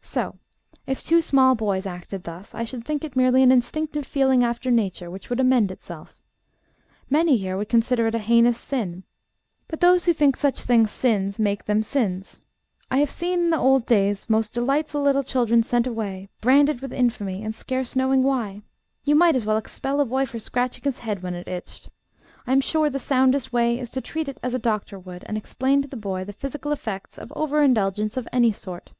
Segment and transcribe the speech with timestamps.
[0.00, 0.38] So,
[0.86, 4.70] if two small boys acted thus, I should think it merely an instinctive feeling after
[4.70, 6.14] Nature, which would amend itself.
[7.10, 9.02] Many here would consider it a heinous sin,
[9.66, 12.42] but those who think such things sins make them sins.
[12.92, 16.92] I have seen, in the old days, most delightful little children sent away, branded with
[16.92, 18.62] infamy, and scarce knowing why
[19.04, 21.90] you might as well expel a boy for scratching his head when it itched.
[22.46, 25.36] I am sure the soundest way is to treat it as a doctor would, and
[25.36, 28.92] explain to the boy the physical effects of over indulgence of any sort.